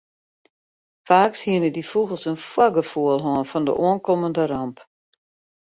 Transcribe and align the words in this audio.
Faaks 1.07 1.39
hiene 1.45 1.69
dy 1.75 1.83
fûgels 1.91 2.23
in 2.31 2.39
foargefoel 2.49 3.19
hân 3.25 3.45
fan 3.51 3.63
de 3.67 3.73
oankommende 3.83 4.43
ramp. 4.51 4.77